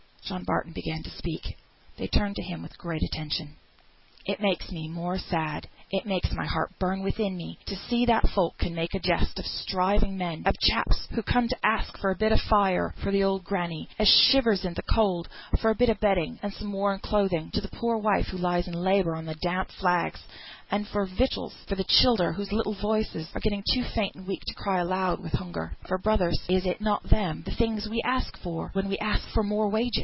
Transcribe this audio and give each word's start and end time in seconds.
John 0.23 0.43
Barton 0.45 0.71
began 0.73 1.03
to 1.03 1.09
speak; 1.09 1.57
they 1.97 2.07
turned 2.07 2.35
to 2.35 2.41
him 2.41 2.61
with 2.63 2.77
great 2.77 3.03
attention. 3.03 3.55
"It 4.25 4.39
makes 4.39 4.71
me 4.71 4.87
more 4.87 5.17
than 5.17 5.25
sad, 5.25 5.67
it 5.89 6.05
makes 6.05 6.31
my 6.33 6.45
heart 6.45 6.71
burn 6.79 7.01
within 7.01 7.35
me, 7.35 7.57
to 7.65 7.75
see 7.75 8.05
that 8.05 8.29
folk 8.29 8.57
can 8.57 8.73
make 8.73 8.93
a 8.93 8.99
jest 8.99 9.37
of 9.39 9.45
earnest 9.77 10.05
men; 10.07 10.43
of 10.45 10.55
chaps 10.61 11.07
who 11.13 11.21
comed 11.21 11.49
to 11.49 11.65
ask 11.65 11.97
for 11.97 12.11
a 12.11 12.15
bit 12.17 12.31
o' 12.31 12.37
fire 12.49 12.93
for 13.03 13.11
th' 13.11 13.21
old 13.21 13.43
granny, 13.43 13.89
as 13.99 14.07
shivers 14.07 14.63
in 14.63 14.73
th' 14.73 14.85
cold; 14.93 15.27
for 15.59 15.69
a 15.71 15.75
bit 15.75 15.89
o' 15.89 15.95
bedding, 15.95 16.39
and 16.41 16.53
some 16.53 16.71
warm 16.71 16.99
clothing 16.99 17.51
to 17.51 17.59
the 17.61 17.67
poor 17.79 17.97
wife 17.97 18.33
as 18.33 18.39
lies 18.39 18.67
in 18.69 18.73
labour 18.73 19.15
on 19.17 19.25
th' 19.25 19.39
damp 19.41 19.69
flags; 19.71 20.21
and 20.73 20.87
for 20.87 21.05
victuals 21.05 21.53
for 21.67 21.75
the 21.75 21.83
childer, 21.83 22.31
whose 22.31 22.53
little 22.53 22.75
voices 22.75 23.27
are 23.35 23.41
getting 23.41 23.63
too 23.73 23.83
faint 23.93 24.15
and 24.15 24.25
weak 24.27 24.41
to 24.47 24.53
cry 24.53 24.79
aloud 24.79 25.19
wi' 25.19 25.27
hunger. 25.29 25.75
For, 25.87 25.97
brothers, 25.97 26.39
is 26.47 26.65
not 26.79 27.03
them 27.03 27.43
the 27.43 27.53
things 27.55 27.89
we 27.89 28.01
ask 28.05 28.37
for 28.41 28.69
when 28.71 28.87
we 28.87 28.97
ask 28.99 29.27
for 29.31 29.43
more 29.43 29.67
wage? 29.67 29.99